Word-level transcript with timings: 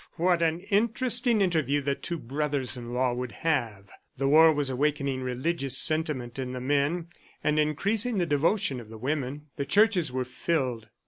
What 0.15 0.41
an 0.41 0.61
interesting 0.61 1.41
interview 1.41 1.79
the 1.79 1.93
two 1.93 2.17
brothers 2.17 2.75
in 2.75 2.91
law 2.91 3.13
would 3.13 3.33
have!... 3.45 3.91
The 4.17 4.27
war 4.27 4.51
was 4.51 4.71
awakening 4.71 5.21
religious 5.21 5.77
sentiment 5.77 6.39
in 6.39 6.53
the 6.53 6.59
men 6.59 7.09
and 7.43 7.59
increasing 7.59 8.17
the 8.17 8.25
devotion 8.25 8.79
of 8.79 8.89
the 8.89 8.97
women. 8.97 9.49
The 9.57 9.65
churches 9.65 10.11
were 10.11 10.25
filled. 10.25 10.87